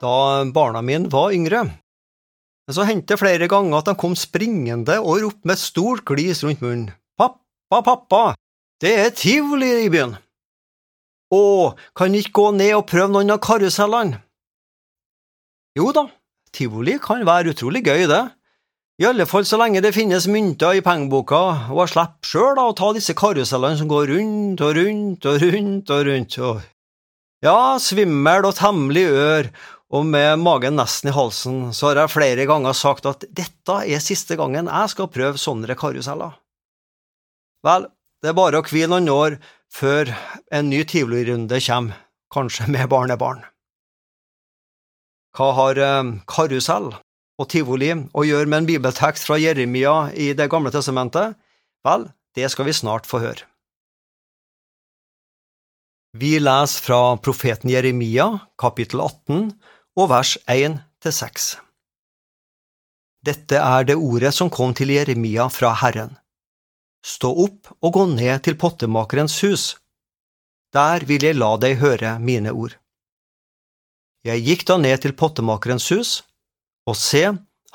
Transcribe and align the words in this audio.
barna 0.00 0.82
mine 0.82 1.10
var 1.12 1.32
yngre. 1.32 1.64
Men 2.66 2.74
så 2.74 2.86
hendte 2.86 3.14
det 3.14 3.20
flere 3.20 3.48
ganger 3.48 3.78
at 3.78 3.88
de 3.88 3.94
kom 3.98 4.16
springende 4.18 4.98
og 5.00 5.22
ropte 5.22 5.46
med 5.46 5.58
stort 5.60 6.04
glis 6.08 6.42
rundt 6.44 6.62
munnen. 6.64 6.90
Pappa, 7.16 7.82
pappa, 7.82 8.22
det 8.82 8.92
er 9.06 9.14
tivoli 9.14 9.70
i 9.84 9.90
byen. 9.92 10.16
Å, 11.32 11.74
kan 11.96 12.12
vi 12.12 12.22
ikke 12.22 12.38
gå 12.38 12.50
ned 12.58 12.74
og 12.76 12.86
prøve 12.90 13.10
noen 13.14 13.34
av 13.34 13.42
karusellene? 13.42 14.20
Jo 15.76 15.90
da, 15.94 16.06
tivoli 16.54 16.96
kan 17.02 17.24
være 17.26 17.52
utrolig 17.54 17.82
gøy, 17.86 18.06
det. 18.10 18.24
I 18.96 19.04
alle 19.10 19.26
fall 19.28 19.44
så 19.44 19.58
lenge 19.60 19.82
det 19.84 19.92
finnes 19.92 20.24
mynter 20.32 20.78
i 20.78 20.84
pengeboka, 20.84 21.40
og 21.68 21.82
jeg 21.82 21.92
slipper 21.92 22.30
sjøl 22.30 22.60
å 22.62 22.70
ta 22.78 22.94
disse 22.96 23.12
karusellene 23.18 23.76
som 23.76 23.90
går 23.90 24.08
rundt 24.14 24.62
og 24.64 24.78
rundt 24.78 25.28
og 25.28 25.42
rundt 25.42 25.92
og 25.92 26.06
rundt. 26.08 26.38
Og 26.40 26.62
ja, 27.44 27.76
svimmel 27.82 28.48
og 28.48 28.56
temmelig 28.56 29.04
ør, 29.12 29.50
og 29.96 30.06
med 30.08 30.40
magen 30.42 30.76
nesten 30.76 31.10
i 31.10 31.14
halsen, 31.14 31.58
så 31.72 31.90
har 31.90 32.02
jeg 32.02 32.12
flere 32.12 32.46
ganger 32.48 32.76
sagt 32.76 33.06
at 33.08 33.24
dette 33.30 33.76
er 33.86 34.02
siste 34.02 34.36
gangen 34.38 34.68
jeg 34.68 34.92
skal 34.92 35.10
prøve 35.12 35.40
sånne 35.40 35.76
karuseller. 35.78 36.34
Vel, 37.66 37.88
det 38.22 38.32
er 38.32 38.38
bare 38.38 38.60
å 38.60 38.66
hvile 38.66 38.90
noen 38.92 39.12
år 39.12 39.38
før 39.72 40.12
en 40.54 40.70
ny 40.70 40.82
tivolirunde 40.88 41.60
kommer, 41.66 42.02
kanskje 42.32 42.68
med 42.74 42.88
barnebarn. 42.92 43.44
Hva 45.36 45.50
har 45.58 45.78
eh, 45.78 46.12
karusell 46.28 46.94
og 47.36 47.48
tivoli 47.52 47.90
å 47.92 48.24
gjøre 48.24 48.48
med 48.48 48.62
en 48.62 48.70
bibeltekst 48.70 49.28
fra 49.28 49.36
Jeremia 49.40 50.08
i 50.16 50.32
Det 50.36 50.48
gamle 50.52 50.72
testamentet? 50.72 51.36
Vel, 51.84 52.08
det 52.34 52.48
skal 52.52 52.68
vi 52.68 52.74
snart 52.76 53.06
få 53.08 53.20
høre. 53.22 53.44
Vi 56.16 56.38
leser 56.40 56.80
fra 56.80 57.00
profeten 57.20 57.68
Jeremia, 57.68 58.30
kapittel 58.56 59.02
18, 59.04 59.50
og 59.96 60.10
vers 60.12 60.36
1–6. 60.46 61.46
Dette 63.24 63.58
er 63.58 63.86
det 63.88 63.96
ordet 63.96 64.34
som 64.36 64.50
kom 64.52 64.74
til 64.76 64.92
Jeremia 64.92 65.48
fra 65.50 65.72
Herren. 65.80 66.12
Stå 67.06 67.30
opp 67.46 67.72
og 67.80 67.94
gå 67.96 68.04
ned 68.12 68.44
til 68.44 68.58
pottemakerens 68.60 69.38
hus. 69.46 69.64
Der 70.74 71.06
vil 71.08 71.24
jeg 71.24 71.38
la 71.38 71.54
deg 71.62 71.78
høre 71.80 72.18
mine 72.20 72.52
ord. 72.52 72.76
Jeg 74.26 74.44
gikk 74.44 74.66
da 74.68 74.76
ned 74.82 75.00
til 75.02 75.14
pottemakerens 75.16 75.88
hus, 75.94 76.12
og 76.86 76.96
se, 76.98 77.24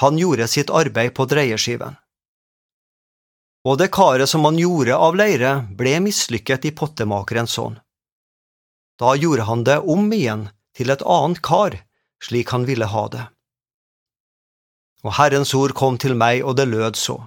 han 0.00 0.20
gjorde 0.20 0.48
sitt 0.48 0.72
arbeid 0.74 1.14
på 1.14 1.26
dreieskiven. 1.28 1.96
Og 3.68 3.78
det 3.78 3.90
karet 3.94 4.30
som 4.30 4.46
han 4.48 4.58
gjorde 4.58 4.96
av 4.96 5.16
leire, 5.18 5.52
ble 5.76 5.98
mislykket 6.02 6.66
i 6.66 6.74
pottemakerens 6.74 7.58
hånd. 7.60 7.78
Da 8.98 9.14
gjorde 9.14 9.46
han 9.46 9.62
det 9.68 9.78
om 9.84 10.08
igjen 10.12 10.48
til 10.74 10.90
et 10.90 11.04
annet 11.04 11.42
kar, 11.44 11.76
slik 12.24 12.52
han 12.54 12.66
ville 12.68 12.88
ha 12.88 13.04
det. 13.12 13.24
Og 15.06 15.14
Herrens 15.18 15.54
ord 15.54 15.74
kom 15.78 15.98
til 15.98 16.16
meg, 16.18 16.42
og 16.42 16.56
det 16.58 16.66
lød 16.68 16.98
så. 16.98 17.18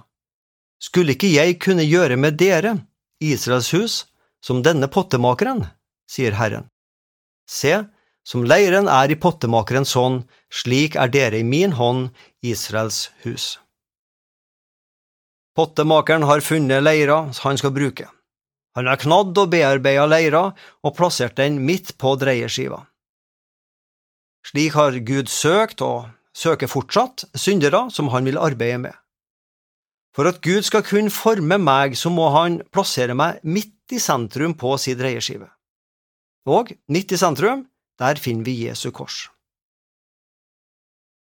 Skulle 0.82 1.14
ikke 1.14 1.30
jeg 1.32 1.58
kunne 1.62 1.86
gjøre 1.86 2.18
med 2.20 2.36
dere, 2.40 2.76
Israels 3.22 3.70
hus, 3.72 4.04
som 4.42 4.62
denne 4.66 4.90
pottemakeren, 4.90 5.64
sier 6.10 6.36
Herren. 6.36 6.66
Se, 7.48 7.84
som 8.26 8.44
leiren 8.46 8.90
er 8.90 9.10
i 9.10 9.18
pottemakerens 9.18 9.94
hånd, 9.98 10.22
slik 10.52 10.98
er 10.98 11.10
dere 11.10 11.40
i 11.40 11.46
min 11.46 11.74
hånd, 11.78 12.10
Israels 12.42 13.10
hus. 13.24 13.56
Pottemakeren 15.56 16.24
har 16.28 16.40
funnet 16.40 16.82
leira 16.82 17.26
han 17.42 17.58
skal 17.60 17.74
bruke. 17.76 18.08
Han 18.74 18.88
har 18.88 19.00
knadd 19.02 19.36
og 19.36 19.50
bearbeida 19.52 20.06
leira 20.08 20.46
og 20.82 20.94
plassert 20.96 21.36
den 21.36 21.60
midt 21.66 21.92
på 22.00 22.14
dreieskiva. 22.16 22.86
Slik 24.46 24.74
har 24.74 24.98
Gud 25.06 25.30
søkt, 25.30 25.82
og 25.82 26.10
søker 26.34 26.70
fortsatt, 26.70 27.26
syndere 27.38 27.86
som 27.90 28.10
han 28.12 28.26
vil 28.26 28.40
arbeide 28.40 28.80
med. 28.88 28.96
For 30.16 30.28
at 30.28 30.42
Gud 30.44 30.64
skal 30.66 30.84
kunne 30.84 31.12
forme 31.12 31.56
meg, 31.60 31.96
så 31.96 32.10
må 32.12 32.28
han 32.34 32.60
plassere 32.72 33.16
meg 33.16 33.40
midt 33.44 33.94
i 33.94 34.00
sentrum 34.02 34.56
på 34.58 34.74
sin 34.80 34.98
dreieskive. 34.98 35.48
Og 36.48 36.72
midt 36.92 37.14
i 37.14 37.20
sentrum, 37.20 37.64
der 38.00 38.18
finner 38.20 38.44
vi 38.44 38.58
Jesu 38.66 38.90
kors. 38.90 39.28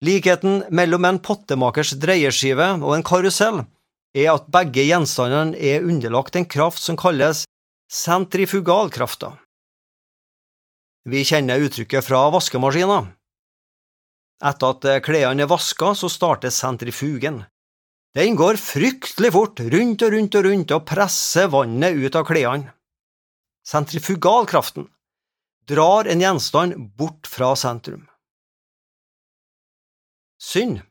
Likheten 0.05 0.67
mellom 0.77 1.06
en 1.09 1.23
pottemakers 1.25 1.94
dreieskive 1.97 2.69
og 2.83 2.93
en 2.93 3.06
karusell 3.06 3.62
er 4.17 4.34
at 4.34 4.49
begge 4.53 4.84
gjenstandene 4.84 5.56
er 5.56 5.84
underlagt 5.84 6.37
en 6.37 6.49
kraft 6.49 6.83
som 6.83 6.99
kalles 7.00 7.44
sentrifugalkrafta. 7.93 9.33
Vi 11.06 11.22
kjenner 11.22 11.62
uttrykket 11.62 12.03
fra 12.03 12.25
vaskemaskiner. 12.34 13.12
Etter 14.43 14.72
at 14.75 15.05
klærne 15.06 15.44
er 15.44 15.50
vaska, 15.50 15.93
så 15.94 16.11
starter 16.11 16.50
sentrifugen. 16.50 17.44
Den 18.19 18.34
går 18.34 18.59
fryktelig 18.59 19.31
fort 19.37 19.61
rundt 19.61 20.03
og 20.03 20.17
rundt 20.17 20.34
og 20.34 20.49
rundt 20.49 20.75
og 20.75 20.83
presser 20.89 21.47
vannet 21.53 21.94
ut 21.94 22.19
av 22.19 22.27
klærne. 22.27 22.72
Sentrifugalkraften 23.67 24.89
drar 25.71 26.11
en 26.11 26.22
gjenstand 26.22 26.75
bort 26.99 27.31
fra 27.31 27.53
sentrum. 27.59 28.03
Synd 30.43 30.83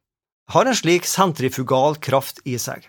har 0.51 0.65
en 0.65 0.79
slik 0.79 1.07
sentrifugal 1.07 1.99
kraft 1.99 2.39
i 2.47 2.55
seg. 2.61 2.87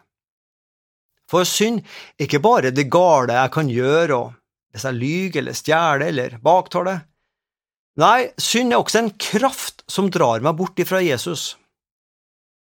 For 1.27 1.43
synd 1.43 1.83
er 1.83 2.29
ikke 2.29 2.43
bare 2.45 2.71
det 2.71 2.87
gale 2.93 3.35
jeg 3.35 3.55
kan 3.55 3.71
gjøre, 3.71 4.15
og 4.15 4.35
hvis 4.71 4.87
jeg 4.87 5.01
lyver 5.01 5.43
eller 5.43 5.59
stjeler 5.59 6.07
eller 6.07 6.39
baktaler. 6.43 7.03
Nei, 7.97 8.29
synd 8.37 8.75
er 8.75 8.83
også 8.83 9.01
en 9.01 9.15
kraft 9.17 9.85
som 9.89 10.11
drar 10.13 10.43
meg 10.45 10.59
bort 10.59 10.77
ifra 10.83 11.01
Jesus. 11.01 11.55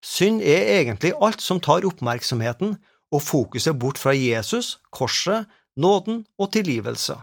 Synd 0.03 0.41
er 0.43 0.65
egentlig 0.81 1.13
alt 1.23 1.43
som 1.43 1.61
tar 1.63 1.85
oppmerksomheten 1.87 2.75
og 3.11 3.23
fokuset 3.23 3.77
bort 3.79 4.01
fra 4.01 4.11
Jesus, 4.17 4.79
korset, 4.91 5.47
nåden 5.79 6.25
og 6.41 6.51
tilgivelse. 6.51 7.15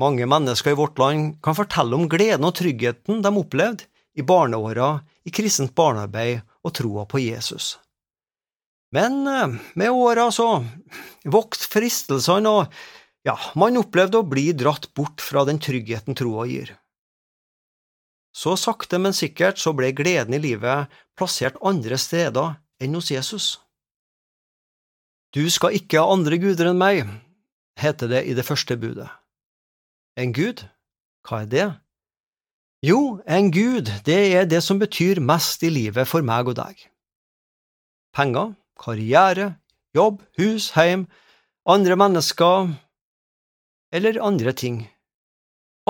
Mange 0.00 0.26
mennesker 0.28 0.72
i 0.72 0.78
vårt 0.78 1.00
land 1.00 1.34
kan 1.44 1.56
fortelle 1.56 1.96
om 1.96 2.08
gleden 2.08 2.46
og 2.48 2.56
tryggheten 2.56 3.20
de 3.24 3.32
opplevde 3.36 3.88
i 4.16 4.24
barneåra, 4.26 4.98
i 5.24 5.32
kristent 5.32 5.74
barnearbeid 5.76 6.40
og 6.64 6.74
troa 6.76 7.06
på 7.08 7.20
Jesus. 7.20 7.78
Men 8.92 9.26
eh, 9.28 9.58
med 9.78 9.90
åra 9.92 10.30
så 10.34 10.64
vokste 11.30 11.68
fristelsene, 11.70 12.50
og 12.50 12.72
ja, 13.26 13.36
man 13.58 13.78
opplevde 13.80 14.20
å 14.20 14.26
bli 14.26 14.50
dratt 14.56 14.88
bort 14.96 15.20
fra 15.20 15.44
den 15.48 15.60
tryggheten 15.60 16.16
troa 16.16 16.46
gir. 16.48 16.74
Så 18.32 18.54
sakte, 18.56 19.00
men 19.02 19.16
sikkert 19.16 19.58
så 19.58 19.72
ble 19.76 19.90
gleden 19.96 20.36
i 20.36 20.40
livet 20.40 20.92
plassert 21.18 21.58
andre 21.66 21.98
steder 21.98 22.56
enn 22.80 22.94
hos 22.96 23.10
Jesus. 23.10 23.48
Du 25.34 25.42
skal 25.50 25.76
ikke 25.78 26.00
ha 26.00 26.10
andre 26.14 26.38
guder 26.42 26.70
enn 26.70 26.80
meg, 26.80 27.04
heter 27.78 28.10
det 28.10 28.24
i 28.30 28.34
det 28.38 28.46
første 28.46 28.78
budet. 28.80 29.10
En 30.18 30.32
gud, 30.34 30.64
hva 31.26 31.44
er 31.44 31.50
det? 31.50 31.68
Jo, 32.86 33.20
en 33.28 33.50
gud, 33.52 33.90
det 34.06 34.20
er 34.32 34.46
det 34.48 34.62
som 34.64 34.80
betyr 34.80 35.20
mest 35.20 35.62
i 35.66 35.70
livet 35.70 36.08
for 36.08 36.24
meg 36.24 36.48
og 36.48 36.56
deg. 36.58 36.78
Penger, 38.16 38.54
karriere, 38.80 39.52
jobb, 39.94 40.22
hus, 40.40 40.70
heim, 40.78 41.04
andre 41.68 41.98
mennesker 42.00 42.72
eller 43.92 44.20
andre 44.22 44.52
ting. 44.52 44.82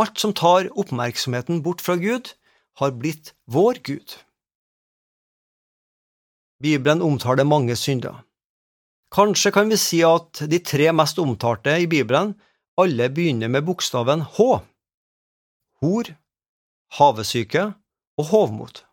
Alt 0.00 0.18
som 0.18 0.32
tar 0.32 0.70
oppmerksomheten 0.78 1.62
bort 1.62 1.80
fra 1.80 1.96
Gud, 1.96 2.32
har 2.80 2.96
blitt 2.96 3.34
vår 3.50 3.80
Gud. 3.84 4.14
Bibelen 6.62 7.02
omtaler 7.02 7.44
mange 7.44 7.76
synder. 7.76 8.22
Kanskje 9.10 9.50
kan 9.52 9.68
vi 9.68 9.78
si 9.80 10.00
at 10.06 10.42
de 10.48 10.60
tre 10.62 10.92
mest 10.94 11.18
omtalte 11.18 11.74
i 11.82 11.88
Bibelen 11.90 12.34
alle 12.80 13.08
begynner 13.12 13.50
med 13.52 13.66
bokstaven 13.66 14.22
H. 14.36 14.46
Hor, 15.80 16.12
havesyke 16.96 17.64
og 18.20 18.30
hovmot. 18.30 18.84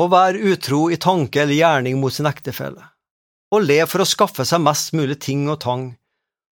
Å 0.00 0.06
være 0.08 0.52
utro 0.52 0.86
i 0.92 1.00
tanke 1.00 1.42
eller 1.42 1.58
gjerning 1.58 1.98
mot 2.00 2.14
sin 2.14 2.28
ektefelle, 2.28 2.84
å 3.52 3.58
le 3.60 3.82
for 3.88 4.04
å 4.04 4.08
skaffe 4.08 4.46
seg 4.48 4.62
mest 4.64 4.94
mulig 4.96 5.18
ting 5.24 5.44
og 5.52 5.60
tang, 5.64 5.90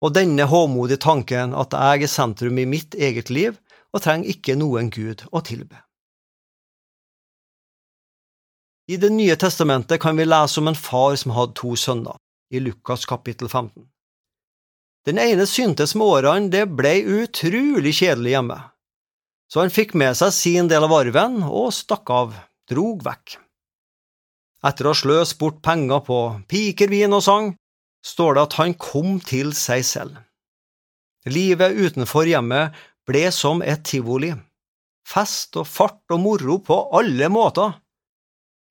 og 0.05 0.12
denne 0.12 0.45
håmodige 0.51 1.01
tanken 1.01 1.55
at 1.56 1.73
jeg 1.73 2.05
er 2.05 2.12
sentrum 2.12 2.59
i 2.61 2.69
mitt 2.69 2.95
eget 2.95 3.33
liv 3.33 3.56
og 3.95 4.03
trenger 4.05 4.35
ikke 4.35 4.56
noen 4.59 4.91
Gud 4.93 5.25
å 5.33 5.41
tilbe. 5.47 5.81
I 8.85 8.99
Det 9.01 9.09
nye 9.09 9.37
testamentet 9.41 10.01
kan 10.03 10.17
vi 10.17 10.27
lese 10.29 10.61
om 10.61 10.69
en 10.69 10.77
far 10.77 11.17
som 11.17 11.33
hadde 11.33 11.56
to 11.56 11.73
sønner, 11.81 12.19
i 12.53 12.61
Lukas 12.61 13.06
kapittel 13.09 13.49
15. 13.49 13.87
Den 15.09 15.21
ene 15.21 15.47
syntes 15.49 15.95
med 15.97 16.05
årene 16.05 16.53
det 16.53 16.67
ble 16.69 16.99
utrolig 17.23 17.95
kjedelig 17.97 18.35
hjemme, 18.35 18.59
så 19.49 19.65
han 19.65 19.73
fikk 19.73 19.97
med 19.97 20.17
seg 20.21 20.35
sin 20.37 20.69
del 20.69 20.85
av 20.85 20.93
arven 20.93 21.41
og 21.49 21.73
stakk 21.73 22.12
av, 22.12 22.37
drog 22.69 23.00
vekk. 23.05 23.39
Etter 24.65 24.85
å 24.85 24.93
ha 24.93 25.00
sløst 25.00 25.39
bort 25.41 25.62
penger 25.65 26.05
på 26.05 26.21
piker, 26.49 26.93
vin 26.93 27.17
og 27.17 27.25
sang, 27.25 27.53
står 28.05 28.37
det 28.37 28.43
at 28.49 28.56
han 28.61 28.75
kom 28.81 29.19
til 29.25 29.55
seg 29.56 29.85
selv. 29.89 30.19
Livet 31.25 31.79
utenfor 31.79 32.29
hjemmet 32.29 32.77
ble 33.09 33.25
som 33.33 33.62
et 33.65 33.85
tivoli, 33.89 34.33
fest 35.09 35.56
og 35.61 35.69
fart 35.69 36.12
og 36.12 36.21
moro 36.21 36.59
på 36.65 36.77
alle 36.97 37.31
måter, 37.33 37.79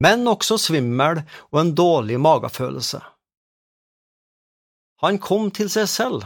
men 0.03 0.27
også 0.29 0.59
svimmel 0.59 1.23
og 1.51 1.59
en 1.61 1.73
dårlig 1.77 2.19
magefølelse. 2.21 3.01
Han 5.03 5.19
kom 5.19 5.49
til 5.51 5.69
seg 5.71 5.89
selv. 5.91 6.23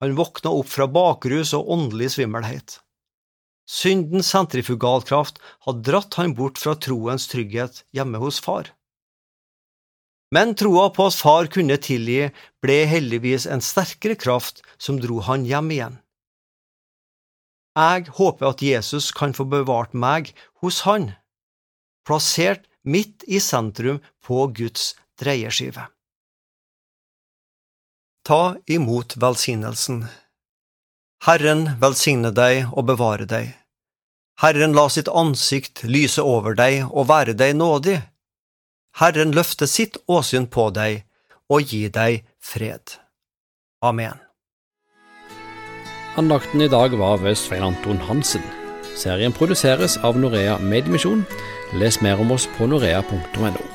Han 0.00 0.16
våkna 0.16 0.52
opp 0.52 0.68
fra 0.70 0.86
bakrus 0.88 1.54
og 1.56 1.70
åndelig 1.72 2.14
svimmelhet. 2.16 2.78
Syndens 3.66 4.30
sentrifugalkraft 4.30 5.40
hadde 5.66 5.84
dratt 5.88 6.14
han 6.20 6.36
bort 6.38 6.60
fra 6.62 6.76
troens 6.78 7.26
trygghet 7.32 7.82
hjemme 7.96 8.20
hos 8.22 8.38
far. 8.44 8.70
Men 10.36 10.52
troa 10.58 10.90
på 10.92 11.06
at 11.08 11.16
far 11.16 11.48
kunne 11.52 11.78
tilgi, 11.80 12.26
ble 12.60 12.82
heldigvis 12.90 13.46
en 13.48 13.62
sterkere 13.64 14.18
kraft 14.20 14.60
som 14.76 14.98
dro 15.00 15.22
han 15.24 15.46
hjem 15.48 15.70
igjen. 15.72 15.96
Jeg 17.76 18.08
håper 18.18 18.50
at 18.50 18.64
Jesus 18.64 19.10
kan 19.16 19.34
få 19.36 19.44
bevart 19.52 19.92
meg 19.92 20.32
hos 20.62 20.82
Han, 20.88 21.10
plassert 22.08 22.64
midt 22.84 23.24
i 23.28 23.40
sentrum 23.40 24.00
på 24.24 24.46
Guds 24.56 24.94
dreieskive. 25.20 25.84
Ta 28.26 28.56
imot 28.66 29.16
velsignelsen. 29.22 30.06
Herren 31.26 31.68
velsigne 31.80 32.32
deg 32.34 32.72
og 32.72 32.88
bevare 32.88 33.28
deg. 33.28 33.52
Herren 34.40 34.74
la 34.76 34.88
sitt 34.92 35.08
ansikt 35.08 35.84
lyse 35.84 36.24
over 36.24 36.56
deg 36.56 36.84
og 36.88 37.08
være 37.12 37.36
deg 37.38 37.54
nådig. 37.60 38.00
Herren 38.96 39.34
løfte 39.36 39.66
sitt 39.68 39.98
åsyn 40.08 40.46
på 40.48 40.70
deg 40.72 41.02
og 41.52 41.68
gi 41.68 41.82
deg 41.92 42.22
fred. 42.40 42.96
Amen. 43.84 44.16
Andakten 46.16 46.64
i 46.64 46.70
dag 46.72 46.96
var 46.96 47.20
ved 47.20 47.36
Svein 47.36 47.66
Anton 47.66 48.00
Hansen. 48.08 48.44
Serien 48.96 49.36
produseres 49.36 49.98
av 50.00 50.16
Norea 50.16 50.56
Medmisjon. 50.64 51.26
Les 51.76 52.00
mer 52.00 52.22
om 52.24 52.32
oss 52.32 52.48
på 52.56 52.70
norea.no. 52.70 53.65